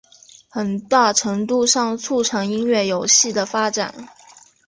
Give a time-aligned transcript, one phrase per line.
[0.49, 4.07] 很大程度上促成音乐游戏的发展。